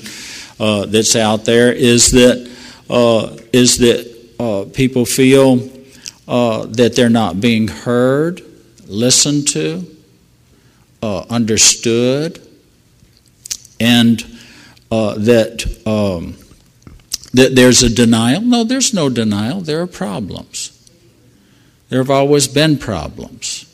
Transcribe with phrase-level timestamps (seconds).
[0.59, 2.51] uh, that's out there is that
[2.88, 4.09] uh, is that
[4.40, 5.68] uh, people feel
[6.26, 8.40] uh, that they're not being heard,
[8.87, 9.84] listened to,
[11.02, 12.40] uh, understood,
[13.78, 14.24] and
[14.90, 16.37] uh, that um,
[17.34, 18.40] that there's a denial.
[18.40, 19.60] No, there's no denial.
[19.60, 20.76] There are problems.
[21.90, 23.66] There have always been problems.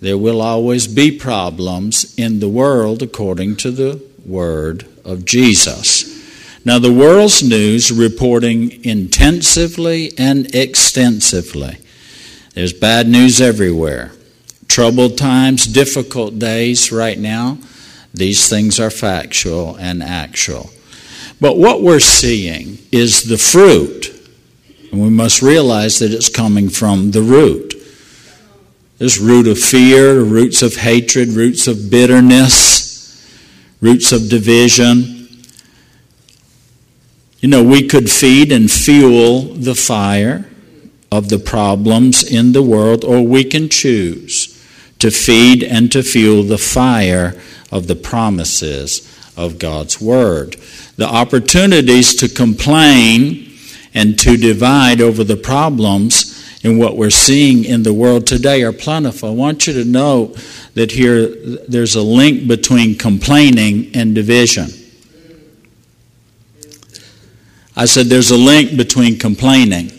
[0.00, 6.17] There will always be problems in the world according to the Word of Jesus.
[6.64, 11.78] Now, the world's news reporting intensively and extensively.
[12.54, 14.12] There's bad news everywhere.
[14.66, 17.58] Troubled times, difficult days right now.
[18.12, 20.70] These things are factual and actual.
[21.40, 24.14] But what we're seeing is the fruit.
[24.90, 27.74] And we must realize that it's coming from the root.
[28.98, 33.24] This root of fear, roots of hatred, roots of bitterness,
[33.80, 35.17] roots of division.
[37.40, 40.48] You know, we could feed and fuel the fire
[41.12, 44.54] of the problems in the world, or we can choose
[44.98, 47.40] to feed and to fuel the fire
[47.70, 49.06] of the promises
[49.36, 50.56] of God's Word.
[50.96, 53.52] The opportunities to complain
[53.94, 56.34] and to divide over the problems
[56.64, 59.28] in what we're seeing in the world today are plentiful.
[59.28, 60.34] I want you to know
[60.74, 61.28] that here
[61.68, 64.66] there's a link between complaining and division.
[67.78, 69.92] I said there's a link between complaining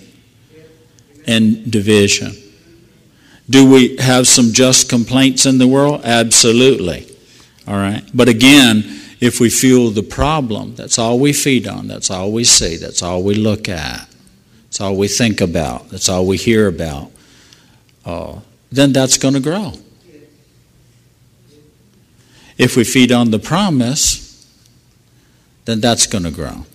[1.25, 2.33] and division.
[3.49, 6.01] Do we have some just complaints in the world?
[6.03, 7.07] Absolutely.
[7.65, 8.03] All right.
[8.13, 8.83] But again,
[9.21, 13.01] if we fuel the problem, that's all we feed on, that's all we see, that's
[13.01, 14.09] all we look at,
[14.65, 17.11] that's all we think about, that's all we hear about,
[18.05, 18.39] uh,
[18.73, 19.71] then that's going to grow.
[22.57, 24.45] If we feed on the promise,
[25.63, 26.65] then that's going to grow.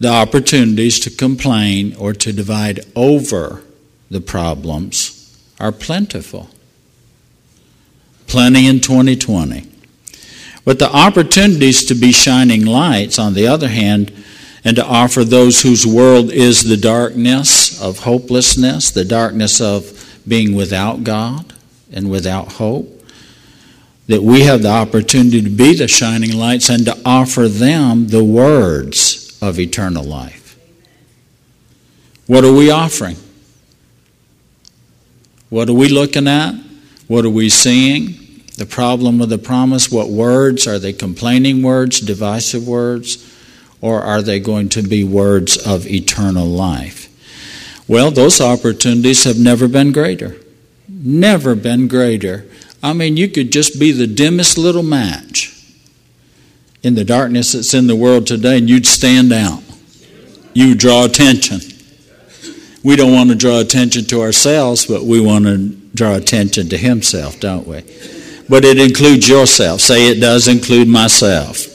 [0.00, 3.62] The opportunities to complain or to divide over
[4.10, 6.48] the problems are plentiful.
[8.26, 9.70] Plenty in 2020.
[10.64, 14.10] But the opportunities to be shining lights, on the other hand,
[14.64, 20.54] and to offer those whose world is the darkness of hopelessness, the darkness of being
[20.54, 21.52] without God
[21.92, 23.04] and without hope,
[24.06, 28.24] that we have the opportunity to be the shining lights and to offer them the
[28.24, 30.58] words of eternal life.
[32.26, 33.16] What are we offering?
[35.48, 36.54] What are we looking at?
[37.08, 38.42] What are we seeing?
[38.56, 39.90] The problem of the promise.
[39.90, 40.66] What words?
[40.66, 43.26] Are they complaining words, divisive words?
[43.80, 47.08] Or are they going to be words of eternal life?
[47.88, 50.36] Well, those opportunities have never been greater.
[50.88, 52.46] Never been greater.
[52.82, 55.59] I mean, you could just be the dimmest little match
[56.82, 59.62] in the darkness that's in the world today, and you'd stand out.
[60.54, 61.60] You draw attention.
[62.82, 66.78] We don't want to draw attention to ourselves, but we want to draw attention to
[66.78, 67.82] Himself, don't we?
[68.48, 69.80] But it includes yourself.
[69.80, 71.66] Say it does include myself.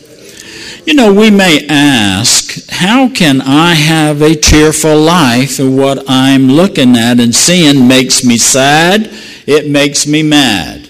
[0.88, 6.48] You know, we may ask, how can I have a cheerful life and what I'm
[6.48, 9.10] looking at and seeing makes me sad?
[9.48, 10.90] It makes me mad.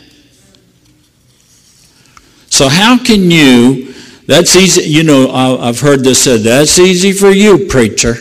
[2.49, 3.94] So, how can you?
[4.27, 4.81] That's easy.
[4.83, 8.15] You know, I've heard this said, that's easy for you, preacher.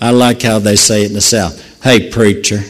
[0.00, 1.82] I like how they say it in the South.
[1.82, 2.60] Hey, preacher.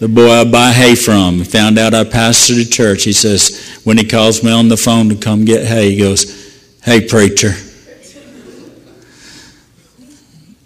[0.00, 3.04] The boy I buy hay from found out I pastored a church.
[3.04, 6.80] He says, when he calls me on the phone to come get hay, he goes,
[6.82, 7.52] Hey, preacher.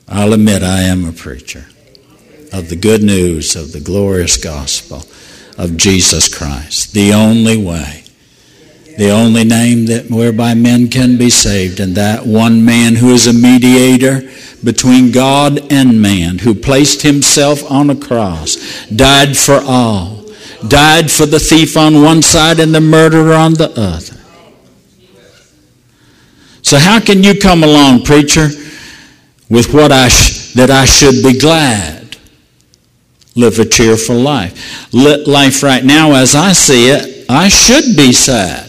[0.09, 1.67] I'll admit I am a preacher
[2.51, 5.03] of the good news of the glorious gospel
[5.59, 8.05] of Jesus Christ, the only way,
[8.99, 13.27] The only name that whereby men can be saved, and that one man who is
[13.27, 14.23] a mediator
[14.65, 20.25] between God and man, who placed himself on a cross, died for all,
[20.67, 24.17] died for the thief on one side and the murderer on the other.
[26.63, 28.49] So how can you come along, preacher,
[29.49, 32.17] with what I sh- that I should be glad?
[33.37, 34.93] Live a cheerful life.
[34.93, 38.66] Life right now, as I see it, I should be sad.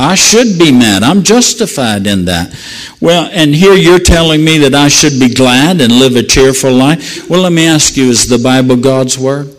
[0.00, 1.02] I should be mad.
[1.02, 2.54] I'm justified in that.
[3.00, 6.72] Well, and here you're telling me that I should be glad and live a cheerful
[6.72, 7.28] life.
[7.28, 9.54] Well, let me ask you, is the Bible God's word?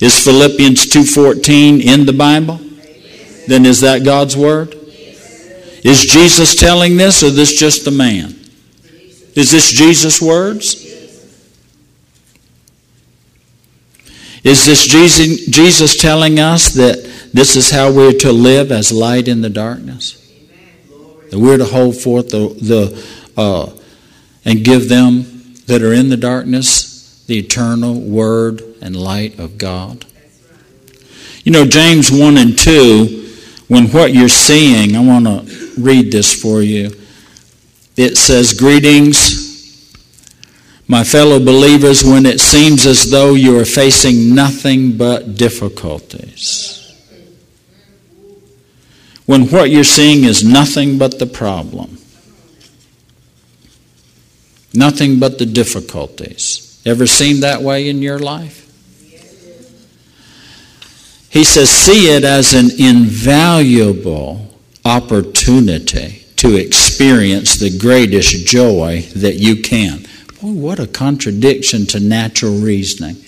[0.00, 2.60] Is Philippians 2:14 in the Bible?
[3.46, 4.74] Then is that God's word?
[5.82, 8.34] Is Jesus telling this or this just the man?
[9.34, 10.84] Is this Jesus' words?
[14.44, 19.40] Is this Jesus telling us that this is how we're to live as light in
[19.40, 20.14] the darkness?
[21.30, 23.72] That we're to hold forth the, the uh,
[24.44, 30.06] and give them that are in the darkness the eternal word and light of God.
[31.44, 33.18] You know, James 1 and 2
[33.68, 36.90] when what you're seeing, I want to read this for you.
[37.96, 39.94] It says, Greetings,
[40.88, 46.87] my fellow believers, when it seems as though you are facing nothing but difficulties.
[49.28, 51.98] When what you're seeing is nothing but the problem,
[54.72, 56.80] nothing but the difficulties.
[56.86, 58.64] Ever seen that way in your life?
[61.28, 64.48] He says, see it as an invaluable
[64.86, 70.06] opportunity to experience the greatest joy that you can.
[70.40, 73.22] Boy, what a contradiction to natural reasoning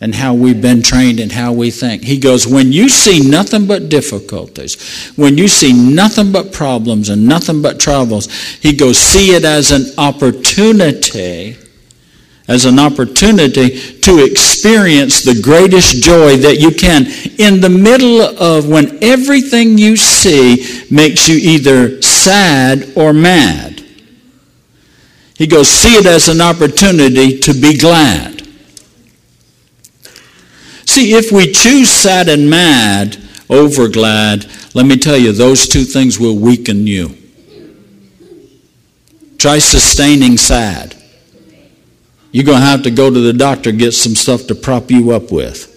[0.00, 2.02] and how we've been trained and how we think.
[2.02, 7.26] He goes, When you see nothing but difficulties, when you see nothing but problems and
[7.26, 11.56] nothing but troubles, he goes, See it as an opportunity
[12.48, 17.06] as an opportunity to experience the greatest joy that you can
[17.40, 23.82] in the middle of when everything you see makes you either sad or mad.
[25.36, 28.35] He goes, see it as an opportunity to be glad.
[30.96, 33.18] See, if we choose sad and mad
[33.50, 37.14] over glad, let me tell you, those two things will weaken you.
[39.36, 40.96] Try sustaining sad.
[42.32, 45.10] You're going to have to go to the doctor get some stuff to prop you
[45.10, 45.70] up with.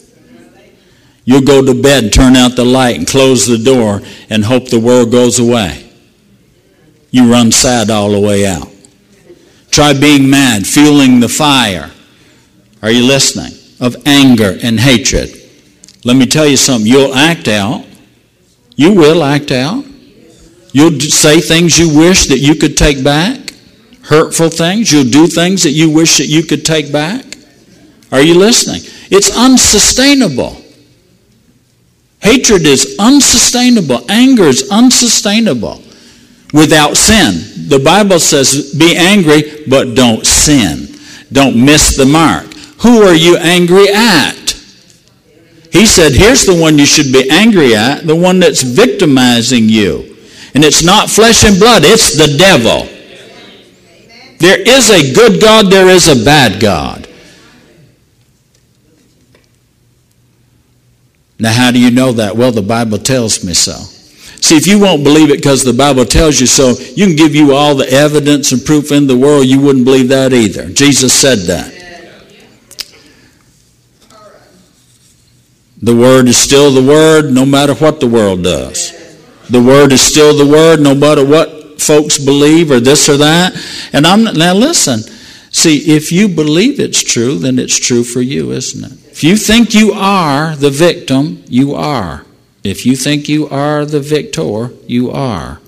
[1.25, 4.79] You'll go to bed, turn out the light, and close the door and hope the
[4.79, 5.91] world goes away.
[7.11, 8.69] You run sad all the way out.
[9.69, 11.91] Try being mad, feeling the fire.
[12.81, 13.58] Are you listening?
[13.79, 15.29] Of anger and hatred.
[16.03, 16.89] Let me tell you something.
[16.89, 17.85] You'll act out.
[18.75, 19.85] You will act out.
[20.71, 23.49] You'll say things you wish that you could take back
[24.09, 24.91] hurtful things.
[24.91, 27.23] You'll do things that you wish that you could take back.
[28.11, 28.81] Are you listening?
[29.11, 30.57] It's unsustainable.
[32.19, 34.03] Hatred is unsustainable.
[34.09, 35.81] Anger is unsustainable
[36.53, 37.69] without sin.
[37.69, 40.87] The Bible says be angry, but don't sin.
[41.31, 42.47] Don't miss the mark.
[42.81, 44.51] Who are you angry at?
[45.71, 50.17] He said, here's the one you should be angry at, the one that's victimizing you.
[50.55, 52.87] And it's not flesh and blood, it's the devil.
[54.39, 57.07] There is a good God, there is a bad God.
[61.37, 62.35] Now, how do you know that?
[62.35, 63.73] Well, the Bible tells me so.
[64.41, 67.35] See, if you won't believe it because the Bible tells you so, you can give
[67.35, 70.69] you all the evidence and proof in the world, you wouldn't believe that either.
[70.69, 71.78] Jesus said that.
[75.81, 78.91] The Word is still the Word no matter what the world does.
[79.49, 83.55] The Word is still the Word no matter what folks believe or this or that.
[83.93, 84.99] And I'm now listen.
[85.51, 88.91] See, if you believe it's true, then it's true for you, isn't it?
[89.09, 92.25] If you think you are the victim, you are.
[92.63, 95.59] If you think you are the victor, you are.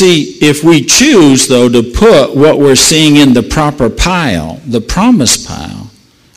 [0.00, 4.80] See, if we choose, though, to put what we're seeing in the proper pile, the
[4.80, 5.90] promise pile,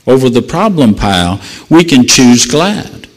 [0.05, 1.39] over the problem pile,
[1.69, 3.07] we can choose glad.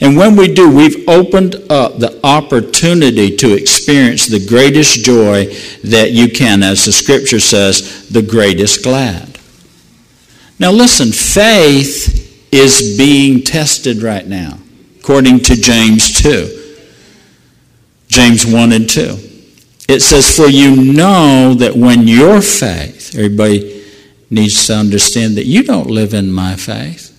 [0.00, 5.48] And when we do, we've opened up the opportunity to experience the greatest joy
[5.84, 9.38] that you can, as the scripture says, the greatest glad.
[10.58, 14.56] Now, listen, faith is being tested right now,
[14.98, 16.76] according to James 2.
[18.08, 19.32] James 1 and 2.
[19.88, 23.84] It says, For you know that when your faith, everybody
[24.30, 27.10] needs to understand that you don't live in my faith.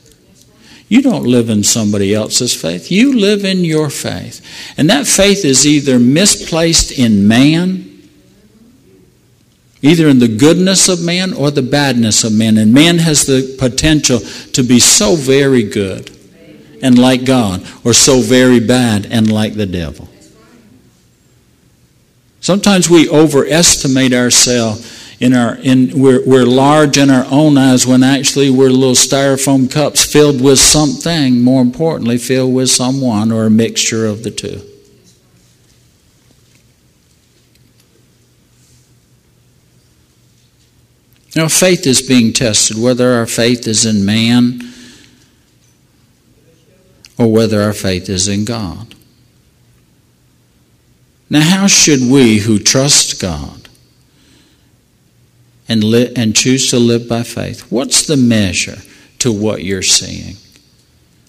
[0.87, 2.91] You don't live in somebody else's faith.
[2.91, 4.45] You live in your faith.
[4.77, 8.09] And that faith is either misplaced in man,
[9.81, 12.57] either in the goodness of man or the badness of man.
[12.57, 16.11] And man has the potential to be so very good
[16.83, 20.07] and like God, or so very bad and like the devil.
[22.45, 28.03] Sometimes we overestimate ourselves in our in we're, we're large in our own eyes when
[28.03, 33.49] actually we're little styrofoam cups filled with something more importantly filled with someone or a
[33.49, 34.61] mixture of the two.
[41.35, 44.61] Now faith is being tested whether our faith is in man
[47.17, 48.94] or whether our faith is in god
[51.29, 53.65] now how should we who trust god
[55.67, 57.71] and, li- and choose to live by faith.
[57.71, 58.77] What's the measure
[59.19, 60.35] to what you're seeing?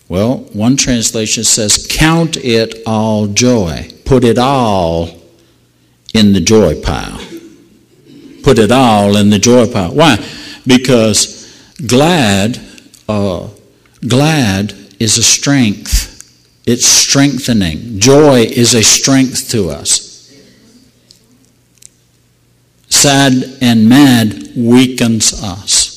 [0.09, 3.91] Well, one translation says, Count it all joy.
[4.05, 5.21] Put it all
[6.15, 7.21] in the joy pile.
[8.43, 9.93] Put it all in the joy pile.
[9.93, 10.25] Why?
[10.67, 12.61] Because glad,
[13.09, 13.49] uh,
[14.07, 16.13] glad is a strength.
[16.67, 18.01] It's strengthening.
[18.01, 20.07] Joy is a strength to us
[23.07, 25.95] sad and mad weakens us.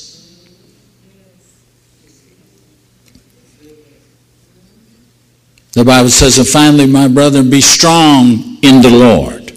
[5.74, 9.54] The Bible says, and finally, my brother, be strong in the Lord.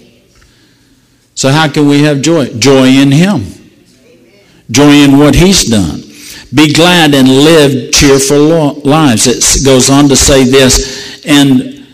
[1.35, 2.45] So, how can we have joy?
[2.57, 3.45] Joy in Him,
[4.71, 6.01] joy in what He's done.
[6.53, 9.25] Be glad and live cheerful lives.
[9.25, 11.85] It goes on to say this, and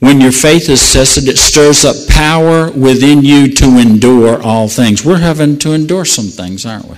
[0.00, 5.04] when your faith is tested, it stirs up power within you to endure all things.
[5.04, 6.96] We're having to endure some things, aren't we?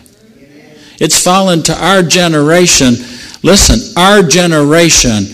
[0.98, 2.94] It's fallen to our generation,
[3.42, 5.24] listen, our generation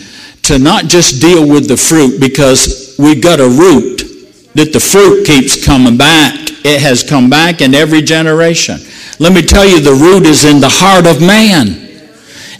[0.42, 3.98] to not just deal with the fruit because we've got a root
[4.54, 6.34] that the fruit keeps coming back.
[6.64, 8.78] It has come back in every generation.
[9.18, 11.82] Let me tell you, the root is in the heart of man.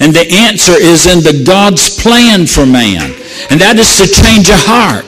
[0.01, 3.16] And the answer is in the God's plan for man.
[3.51, 5.07] And that is to change a heart.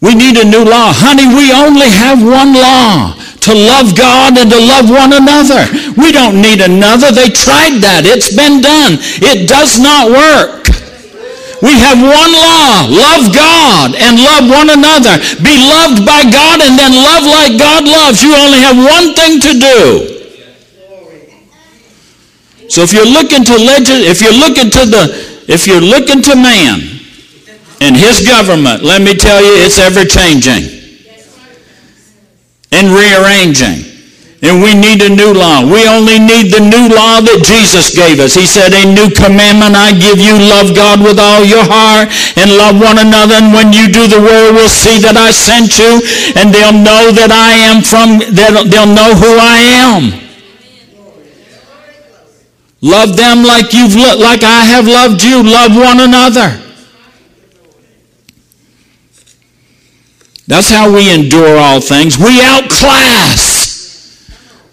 [0.00, 0.94] We need a new law.
[0.94, 5.66] Honey, we only have one law to love God and to love one another.
[5.98, 7.10] We don't need another.
[7.10, 8.06] They tried that.
[8.06, 9.02] It's been done.
[9.18, 10.70] It does not work.
[11.58, 12.86] We have one law.
[12.86, 15.18] Love God and love one another.
[15.42, 18.22] Be loved by God and then love like God loves.
[18.22, 19.78] You only have one thing to do.
[22.70, 25.02] So if you're looking to legis- if you're looking to the
[25.48, 26.78] if you're looking to man
[27.80, 30.78] and his government, let me tell you, it's ever changing
[32.70, 33.88] and rearranging.
[34.38, 35.66] And we need a new law.
[35.66, 38.38] We only need the new law that Jesus gave us.
[38.38, 42.06] He said, A new commandment I give you love God with all your heart
[42.38, 43.34] and love one another.
[43.34, 45.98] And when you do the word, will see that I sent you,
[46.38, 50.27] and they'll know that I am from, they'll, they'll know who I am.
[52.80, 55.42] Love them like you've like I have loved you.
[55.42, 56.62] Love one another.
[60.46, 62.16] That's how we endure all things.
[62.16, 63.58] We outclass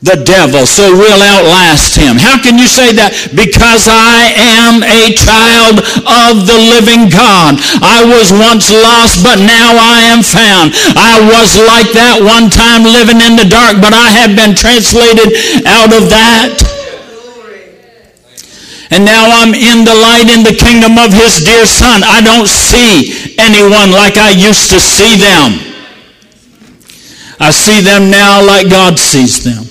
[0.06, 2.22] the devil, so we'll outlast him.
[2.22, 3.34] How can you say that?
[3.34, 7.58] Because I am a child of the living God.
[7.82, 10.78] I was once lost, but now I am found.
[10.94, 15.34] I was like that one time living in the dark, but I have been translated
[15.66, 16.65] out of that
[18.92, 22.04] and now I'm in the light in the kingdom of his dear son.
[22.04, 25.74] I don't see anyone like I used to see them.
[27.40, 29.66] I see them now like God sees them.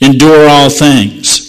[0.00, 1.44] Endure all things.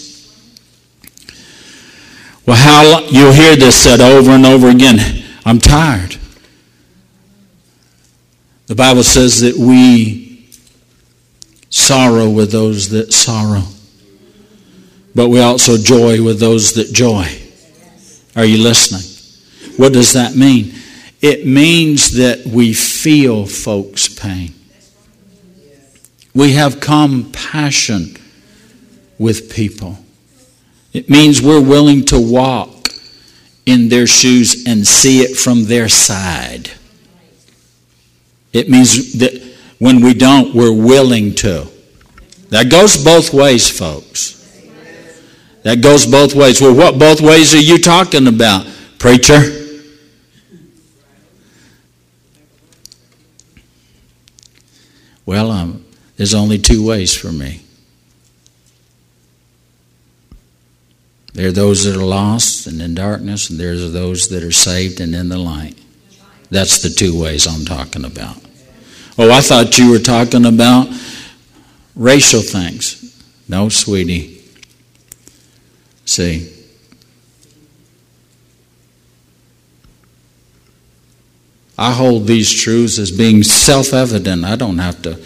[2.46, 5.24] Well, how you'll hear this said over and over again.
[5.44, 6.16] I'm tired.
[8.66, 10.48] The Bible says that we
[11.70, 13.64] sorrow with those that sorrow
[15.18, 17.26] but we also joy with those that joy.
[18.36, 19.02] Are you listening?
[19.76, 20.72] What does that mean?
[21.20, 24.54] It means that we feel folks' pain.
[26.36, 28.16] We have compassion
[29.18, 29.98] with people.
[30.92, 32.90] It means we're willing to walk
[33.66, 36.70] in their shoes and see it from their side.
[38.52, 39.32] It means that
[39.80, 41.66] when we don't, we're willing to.
[42.50, 44.37] That goes both ways, folks.
[45.68, 46.62] That goes both ways.
[46.62, 48.66] Well, what both ways are you talking about,
[48.98, 49.38] preacher?
[55.26, 55.84] Well, um,
[56.16, 57.60] There's only two ways for me.
[61.34, 65.02] There are those that are lost and in darkness, and there's those that are saved
[65.02, 65.76] and in the light.
[66.48, 68.38] That's the two ways I'm talking about.
[69.18, 70.88] Oh, I thought you were talking about
[71.94, 73.22] racial things.
[73.50, 74.37] No, sweetie.
[76.08, 76.50] See,
[81.76, 84.42] I hold these truths as being self evident.
[84.46, 85.22] I don't have to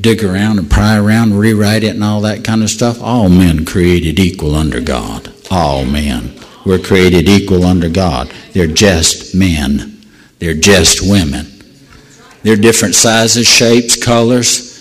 [0.00, 3.00] dig around and pry around, and rewrite it, and all that kind of stuff.
[3.00, 5.32] All men created equal under God.
[5.52, 6.34] All men.
[6.66, 8.32] We're created equal under God.
[8.54, 10.04] They're just men,
[10.40, 11.46] they're just women.
[12.42, 14.71] They're different sizes, shapes, colors,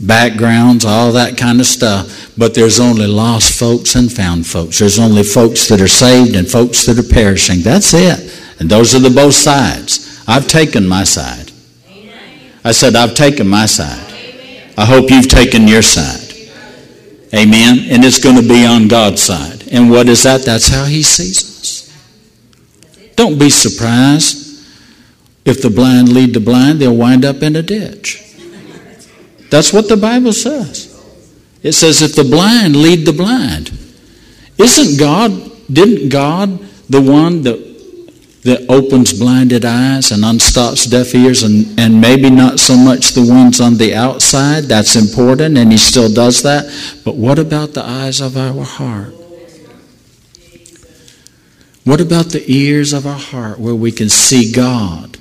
[0.00, 2.32] backgrounds, all that kind of stuff.
[2.36, 4.78] But there's only lost folks and found folks.
[4.78, 7.60] There's only folks that are saved and folks that are perishing.
[7.60, 8.44] That's it.
[8.60, 10.22] And those are the both sides.
[10.26, 11.52] I've taken my side.
[12.64, 14.12] I said, I've taken my side.
[14.76, 16.34] I hope you've taken your side.
[17.34, 17.90] Amen.
[17.90, 19.68] And it's going to be on God's side.
[19.70, 20.44] And what is that?
[20.44, 21.88] That's how He sees us.
[23.16, 24.48] Don't be surprised
[25.44, 28.27] if the blind lead the blind, they'll wind up in a ditch.
[29.50, 30.94] That's what the Bible says.
[31.62, 33.72] It says, if the blind lead the blind.
[34.58, 35.32] Isn't God,
[35.72, 37.68] didn't God, the one that
[38.48, 43.26] that opens blinded eyes and unstops deaf ears, and, and maybe not so much the
[43.26, 44.64] ones on the outside.
[44.64, 46.64] That's important, and He still does that.
[47.04, 49.12] But what about the eyes of our heart?
[51.84, 55.18] What about the ears of our heart where we can see God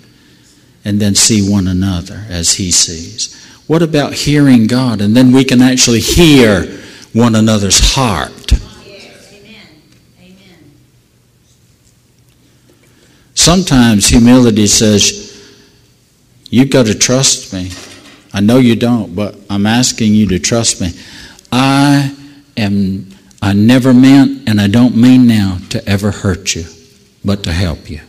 [0.86, 3.34] and then see one another as He sees?
[3.68, 6.66] What about hearing God and then we can actually hear
[7.14, 8.32] one another's heart?
[13.36, 15.26] Sometimes humility says,
[16.50, 17.72] You've got to trust me.
[18.34, 20.92] I know you don't, but I'm asking you to trust me.
[21.52, 22.16] I
[22.56, 23.10] am
[23.42, 26.66] I never meant and I don't mean now to ever hurt you,
[27.24, 28.02] but to help you.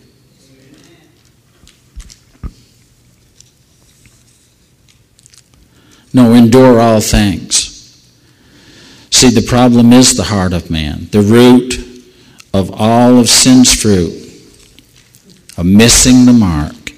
[6.12, 7.68] No, endure all things.
[9.10, 11.74] See, the problem is the heart of man, the root
[12.54, 14.14] of all of sin's fruit
[15.56, 16.92] of missing the mark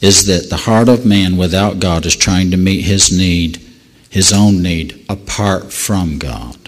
[0.00, 3.60] is that the heart of man without God is trying to meet his need,
[4.10, 6.65] his own need, apart from God.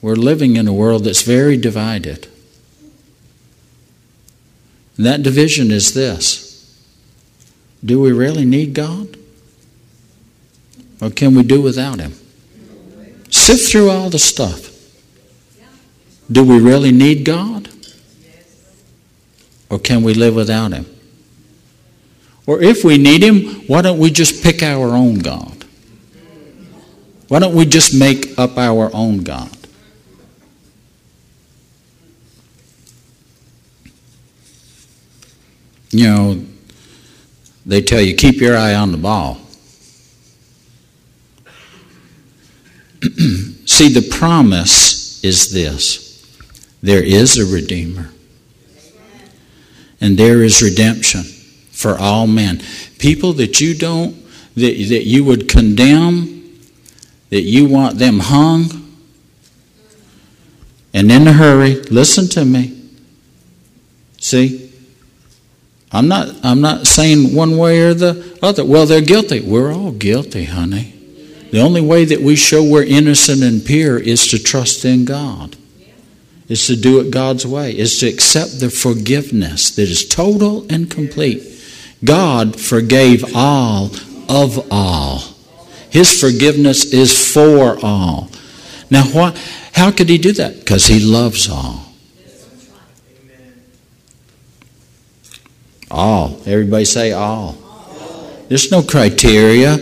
[0.00, 2.28] We're living in a world that's very divided.
[4.96, 6.78] And that division is this
[7.84, 9.16] Do we really need God?
[11.00, 12.12] Or can we do without Him?
[13.30, 14.66] Sift through all the stuff.
[16.30, 17.68] Do we really need God?
[19.70, 20.86] Or can we live without Him?
[22.46, 25.64] Or if we need Him, why don't we just pick our own God?
[27.28, 29.57] Why don't we just make up our own God?
[35.90, 36.44] You know,
[37.64, 39.38] they tell you keep your eye on the ball.
[43.66, 46.08] See, the promise is this
[46.82, 48.10] there is a Redeemer,
[50.00, 52.60] and there is redemption for all men.
[52.98, 54.16] People that you don't,
[54.54, 56.58] that, that you would condemn,
[57.30, 58.88] that you want them hung,
[60.94, 62.74] and in a hurry, listen to me.
[64.18, 64.67] See?
[65.90, 68.64] I'm not I'm not saying one way or the other.
[68.64, 69.40] Well, they're guilty.
[69.40, 70.94] We're all guilty, honey.
[71.50, 75.56] The only way that we show we're innocent and pure is to trust in God.
[76.48, 77.76] Is to do it God's way.
[77.76, 81.42] Is to accept the forgiveness that is total and complete.
[82.04, 83.90] God forgave all
[84.28, 85.22] of all.
[85.90, 88.30] His forgiveness is for all.
[88.90, 89.36] Now, what,
[89.72, 90.58] how could He do that?
[90.58, 91.87] Because He loves all.
[95.90, 96.40] All.
[96.46, 97.56] Everybody say all.
[98.48, 99.74] There's no criteria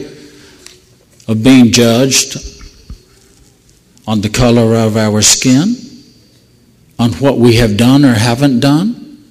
[1.28, 2.36] of being judged
[4.06, 5.74] on the color of our skin,
[6.98, 9.24] on what we have done or haven't done,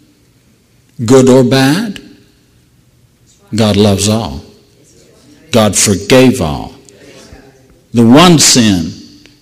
[1.06, 2.02] good or bad.
[3.56, 4.42] God loves all.
[5.52, 6.74] God forgave all.
[7.94, 8.92] The one sin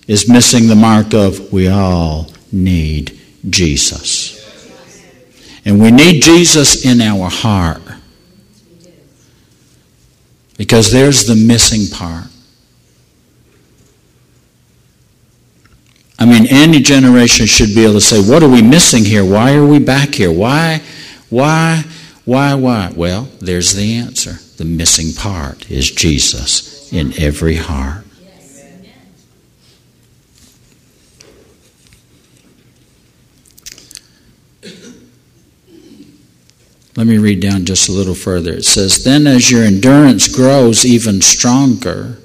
[0.06, 3.18] is missing the mark of we all need
[3.48, 4.33] Jesus.
[5.64, 7.82] And we need Jesus in our heart
[10.56, 12.26] because there's the missing part.
[16.18, 19.24] I mean, any generation should be able to say, What are we missing here?
[19.24, 20.32] Why are we back here?
[20.32, 20.80] Why,
[21.28, 21.84] why,
[22.24, 22.92] why, why?
[22.94, 24.38] Well, there's the answer.
[24.56, 28.03] The missing part is Jesus in every heart.
[36.96, 38.52] Let me read down just a little further.
[38.52, 42.18] It says, Then as your endurance grows even stronger,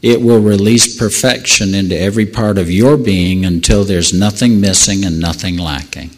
[0.00, 5.18] it will release perfection into every part of your being until there's nothing missing and
[5.18, 6.10] nothing lacking.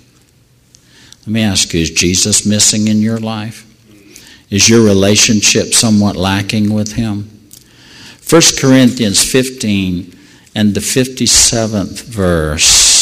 [1.20, 3.64] Let me ask you is Jesus missing in your life?
[4.51, 7.31] Is your relationship somewhat lacking with Him?
[8.29, 10.14] 1 Corinthians 15
[10.55, 12.97] and the 57th verse.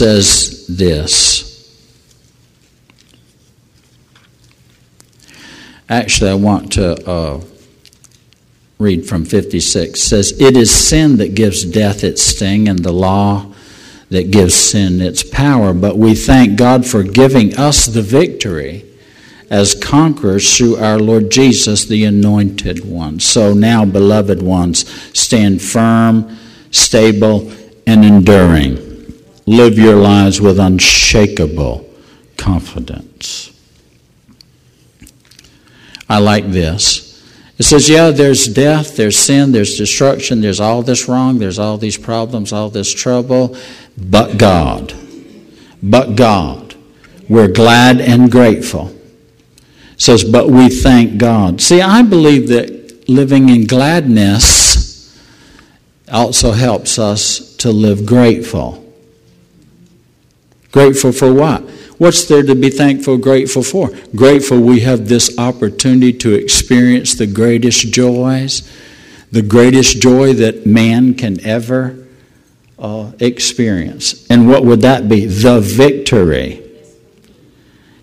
[0.00, 1.46] Says this.
[5.90, 7.42] Actually, I want to uh,
[8.78, 9.90] read from 56.
[9.90, 13.52] It says, It is sin that gives death its sting, and the law
[14.08, 15.74] that gives sin its power.
[15.74, 18.86] But we thank God for giving us the victory
[19.50, 23.20] as conquerors through our Lord Jesus, the anointed one.
[23.20, 26.38] So now, beloved ones, stand firm,
[26.70, 27.52] stable,
[27.86, 28.89] and enduring.
[29.50, 31.84] Live your lives with unshakable
[32.36, 33.50] confidence.
[36.08, 37.20] I like this.
[37.58, 41.78] It says, yeah, there's death, there's sin, there's destruction, there's all this wrong, there's all
[41.78, 43.56] these problems, all this trouble,
[43.98, 44.94] but God.
[45.82, 46.76] But God.
[47.28, 48.94] We're glad and grateful.
[49.94, 51.60] It says, but we thank God.
[51.60, 55.20] See, I believe that living in gladness
[56.12, 58.86] also helps us to live grateful.
[60.72, 61.62] Grateful for what?
[61.98, 63.90] What's there to be thankful, grateful for?
[64.14, 68.70] Grateful we have this opportunity to experience the greatest joys,
[69.30, 72.06] the greatest joy that man can ever
[72.78, 74.26] uh, experience.
[74.30, 75.26] And what would that be?
[75.26, 76.66] The victory.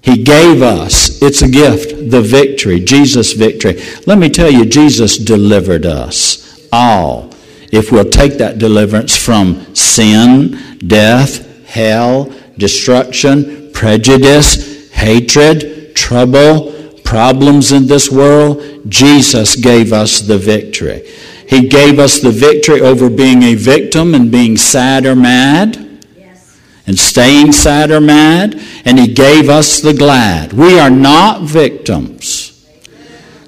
[0.02, 3.82] He gave us, it's a gift, the victory, Jesus' victory.
[4.06, 7.32] Let me tell you, Jesus delivered us all.
[7.72, 17.88] If we'll take that deliverance from sin, death, hell, destruction, prejudice, hatred, trouble, problems in
[17.88, 21.08] this world, Jesus gave us the victory.
[21.48, 26.02] He gave us the victory over being a victim and being sad or mad.
[26.18, 26.60] Yes.
[26.86, 30.52] And staying sad or mad, and he gave us the glad.
[30.52, 32.54] We are not victims.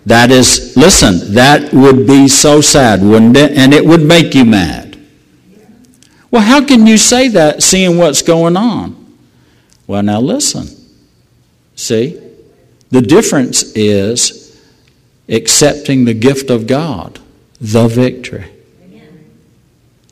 [0.06, 3.52] That is, listen, that would be so sad, wouldn't it?
[3.52, 4.98] And it would make you mad.
[6.32, 8.99] Well, how can you say that seeing what's going on?
[9.90, 10.68] Well, now listen.
[11.76, 12.22] See?
[12.92, 14.56] The difference is
[15.28, 17.20] accepting the gift of God,
[17.60, 18.52] the victory.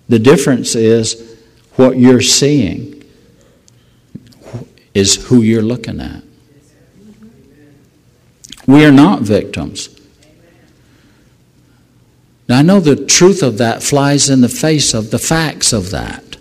[0.10, 1.38] The difference is
[1.76, 3.04] what you're seeing
[4.96, 6.24] is who you're looking at.
[8.66, 9.96] We are not victims.
[12.50, 15.92] Now, I know the truth of that flies in the face of the facts of
[15.92, 16.38] that.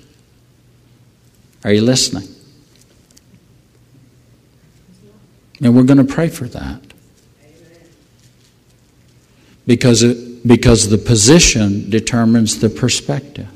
[1.64, 2.28] Are you listening?
[5.62, 6.82] And we're going to pray for that.
[9.66, 13.48] Because, it, because the position determines the perspective.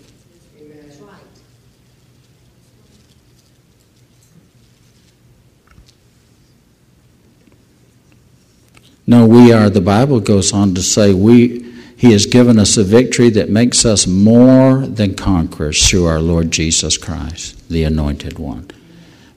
[9.07, 12.85] No, we are, the Bible goes on to say, we, He has given us a
[12.85, 18.71] victory that makes us more than conquerors through our Lord Jesus Christ, the Anointed One.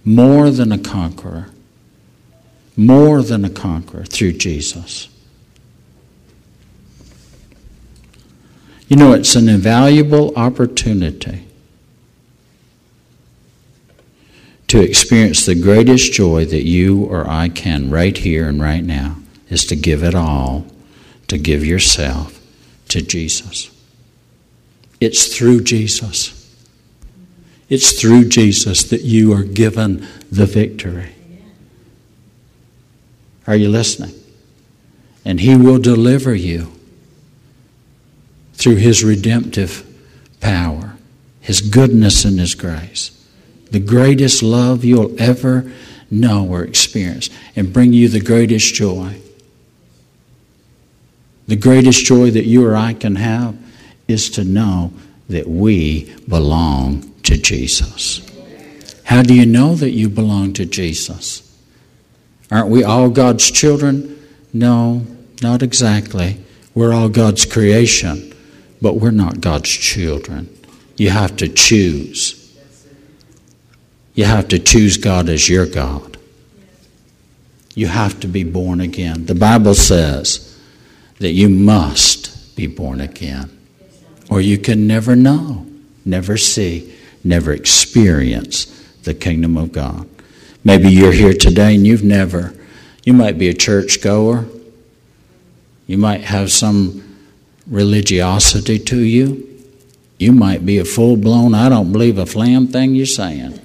[0.05, 1.47] More than a conqueror
[2.75, 5.09] more than a conqueror through Jesus.
[8.87, 11.47] You know, it's an invaluable opportunity
[14.67, 19.17] to experience the greatest joy that you or I can right here and right now
[19.49, 20.65] is to give it all,
[21.27, 22.39] to give yourself
[22.89, 23.69] to Jesus.
[24.99, 26.39] It's through Jesus.
[27.69, 31.12] It's through Jesus that you are given the victory.
[33.47, 34.13] Are you listening?
[35.25, 36.71] And He will deliver you
[38.53, 39.85] through His redemptive
[40.39, 40.95] power,
[41.41, 43.11] His goodness and His grace.
[43.71, 45.71] The greatest love you'll ever
[46.11, 49.19] know or experience, and bring you the greatest joy.
[51.47, 53.57] The greatest joy that you or I can have
[54.07, 54.93] is to know
[55.29, 58.21] that we belong to Jesus.
[59.05, 61.42] How do you know that you belong to Jesus?
[62.53, 64.23] Aren't we all God's children?
[64.53, 65.07] No,
[65.41, 66.37] not exactly.
[66.75, 68.31] We're all God's creation,
[68.79, 70.55] but we're not God's children.
[70.95, 72.55] You have to choose.
[74.13, 76.19] You have to choose God as your God.
[77.73, 79.25] You have to be born again.
[79.25, 80.55] The Bible says
[81.17, 83.49] that you must be born again,
[84.29, 85.65] or you can never know,
[86.05, 88.65] never see, never experience
[89.01, 90.07] the kingdom of God.
[90.63, 92.53] Maybe you're here today and you've never,
[93.03, 94.45] you might be a church goer,
[95.87, 97.17] you might have some
[97.67, 99.49] religiosity to you.
[100.19, 103.59] You might be a full blown, I don't believe a flam thing you're saying.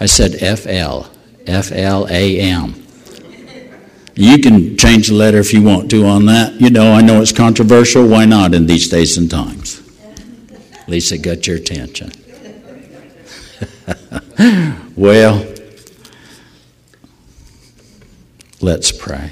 [0.00, 1.10] I said F L,
[1.46, 2.74] F L A M.
[4.14, 6.60] You can change the letter if you want to on that.
[6.60, 8.06] You know, I know it's controversial.
[8.06, 9.82] Why not in these days and times?
[10.86, 12.12] It got your attention.
[14.96, 15.46] well,
[18.60, 19.30] let's pray.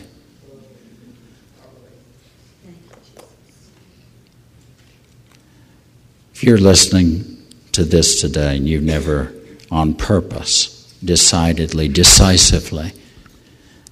[6.34, 9.32] If you're listening to this today and you've never,
[9.70, 12.92] on purpose, decidedly, decisively,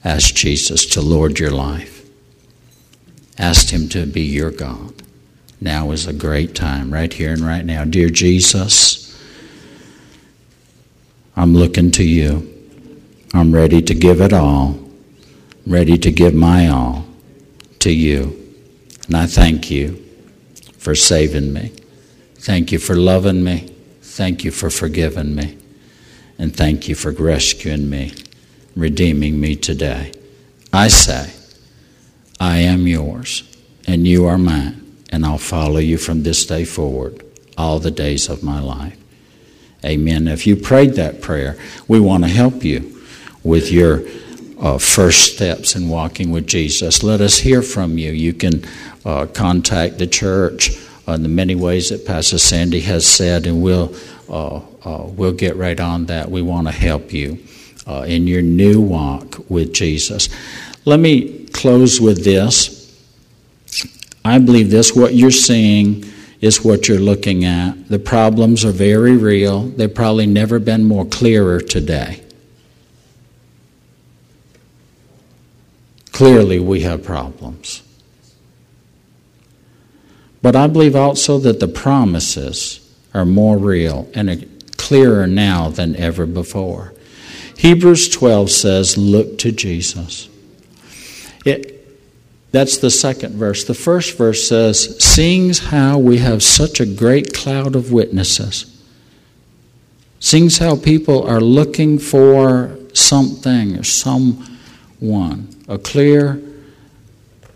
[0.05, 2.09] asked Jesus to Lord your life,
[3.37, 5.03] asked Him to be your God,
[5.61, 7.85] now is a great time, right here and right now.
[7.85, 9.10] Dear Jesus,
[11.41, 12.47] I'm looking to you.
[13.33, 14.79] I'm ready to give it all,
[15.67, 17.07] ready to give my all
[17.79, 18.37] to you.
[19.07, 20.05] And I thank you
[20.77, 21.73] for saving me.
[22.35, 23.75] Thank you for loving me.
[24.03, 25.57] Thank you for forgiving me.
[26.39, 28.13] And thank you for rescuing me,
[28.77, 30.13] redeeming me today.
[30.75, 31.33] I say,
[32.39, 33.45] I am yours,
[33.87, 37.25] and you are mine, and I'll follow you from this day forward,
[37.57, 39.00] all the days of my life.
[39.85, 40.29] Amen.
[40.29, 43.03] If you prayed that prayer, we want to help you
[43.43, 44.03] with your
[44.61, 47.03] uh, first steps in walking with Jesus.
[47.03, 48.11] Let us hear from you.
[48.11, 48.65] You can
[49.05, 50.71] uh, contact the church
[51.09, 53.95] in the many ways that Pastor Sandy has said, and we'll
[54.29, 56.31] uh, uh, we'll get right on that.
[56.31, 57.39] We want to help you
[57.87, 60.29] uh, in your new walk with Jesus.
[60.85, 62.77] Let me close with this.
[64.25, 66.05] I believe this: what you're seeing
[66.41, 67.89] is what you're looking at.
[67.89, 69.63] The problems are very real.
[69.65, 72.23] They've probably never been more clearer today.
[76.13, 77.83] Clearly, we have problems.
[80.43, 82.81] But I believe also that the promises
[83.13, 86.95] are more real and clearer now than ever before.
[87.57, 90.29] Hebrews 12 says, Look to Jesus.
[91.45, 91.80] It,
[92.53, 93.65] that's the second verse.
[93.65, 98.67] The first verse says, Sings how we have such a great cloud of witnesses.
[100.19, 106.43] Sings how people are looking for something or someone, a clear,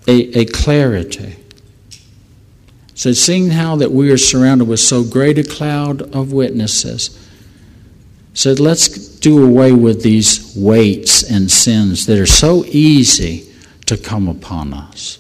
[0.07, 1.37] a, a clarity.
[2.95, 7.21] So, seeing how that we are surrounded with so great a cloud of witnesses,
[8.35, 13.54] said, let's do away with these weights and sins that are so easy
[13.87, 15.19] to come upon us.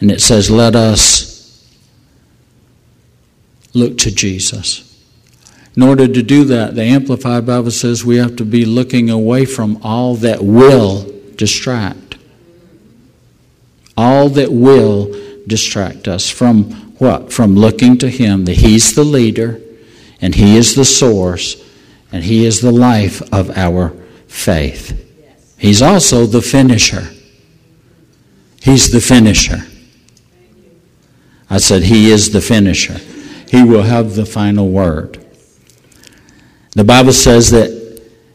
[0.00, 1.30] And it says, let us
[3.74, 4.86] look to Jesus.
[5.76, 9.44] In order to do that, the Amplified Bible says we have to be looking away
[9.44, 12.16] from all that will distract.
[13.96, 15.14] All that will
[15.46, 16.64] distract us from
[16.98, 17.32] what?
[17.32, 19.60] From looking to Him, that He's the leader
[20.20, 21.62] and He is the source
[22.12, 23.90] and He is the life of our
[24.26, 24.96] faith.
[25.58, 27.10] He's also the finisher.
[28.62, 29.66] He's the finisher.
[31.48, 32.98] I said, He is the finisher.
[33.48, 35.24] He will have the final word.
[36.72, 37.80] The Bible says that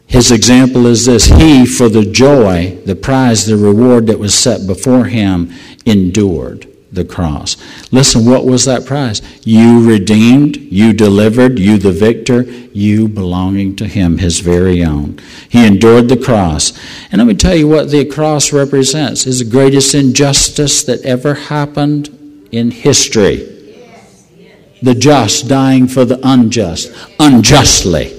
[0.06, 4.66] his example is this He, for the joy, the prize, the reward that was set
[4.66, 5.52] before him,
[5.84, 7.56] endured the cross.
[7.92, 9.20] Listen, what was that prize?
[9.44, 15.18] You redeemed, you delivered, you the victor, you belonging to him, his very own.
[15.48, 16.78] He endured the cross.
[17.10, 21.34] And let me tell you what the cross represents is the greatest injustice that ever
[21.34, 23.52] happened in history.
[24.82, 28.12] The just dying for the unjust, unjustly.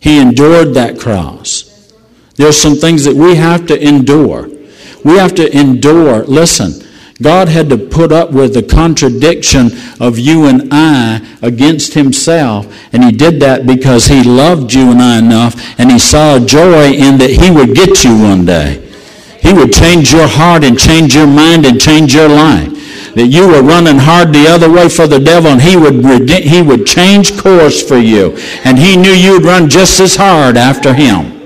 [0.00, 1.92] He endured that cross.
[2.36, 4.48] There are some things that we have to endure.
[5.04, 6.24] We have to endure.
[6.24, 6.86] Listen,
[7.20, 13.04] God had to put up with the contradiction of you and I against Himself, and
[13.04, 17.18] He did that because He loved you and I enough, and He saw joy in
[17.18, 18.84] that He would get you one day.
[19.40, 22.74] He would change your heart and change your mind and change your life.
[23.14, 26.62] that you were running hard the other way for the devil and he would, he
[26.62, 28.36] would change course for you.
[28.64, 31.37] And he knew you'd run just as hard after him.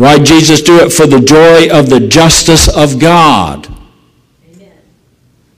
[0.00, 0.94] Why Jesus do it?
[0.94, 3.68] For the joy of the justice of God.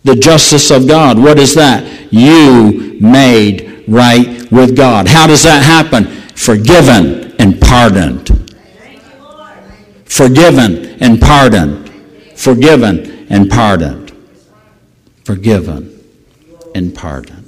[0.03, 1.17] The justice of God.
[1.17, 2.13] What is that?
[2.13, 5.07] You made right with God.
[5.07, 6.07] How does that happen?
[6.35, 8.53] Forgiven and pardoned.
[10.07, 11.89] Forgiven and pardoned.
[12.35, 14.13] Forgiven and pardoned.
[15.25, 16.05] Forgiven
[16.75, 17.42] and pardoned.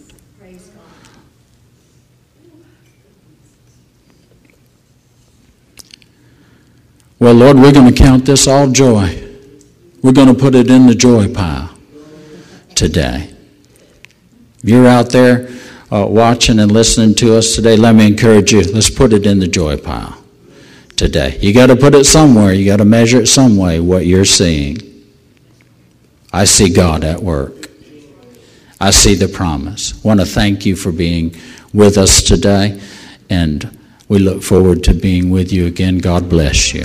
[7.24, 9.18] Well, Lord, we're going to count this all joy.
[10.02, 11.74] We're going to put it in the joy pile
[12.74, 13.34] today.
[14.62, 15.48] If you're out there
[15.90, 19.38] uh, watching and listening to us today, let me encourage you let's put it in
[19.38, 20.22] the joy pile
[20.96, 21.38] today.
[21.40, 24.26] You got to put it somewhere, you got to measure it some way, what you're
[24.26, 24.76] seeing.
[26.30, 27.70] I see God at work.
[28.82, 30.04] I see the promise.
[30.04, 31.34] Want to thank you for being
[31.72, 32.82] with us today,
[33.30, 33.78] and
[34.10, 35.96] we look forward to being with you again.
[35.96, 36.84] God bless you.